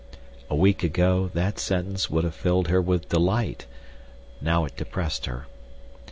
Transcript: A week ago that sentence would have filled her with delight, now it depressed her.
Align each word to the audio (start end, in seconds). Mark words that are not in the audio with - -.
A 0.49 0.55
week 0.55 0.81
ago 0.81 1.29
that 1.35 1.59
sentence 1.59 2.09
would 2.09 2.23
have 2.23 2.33
filled 2.33 2.69
her 2.69 2.81
with 2.81 3.09
delight, 3.09 3.67
now 4.41 4.65
it 4.65 4.75
depressed 4.75 5.27
her. 5.27 5.45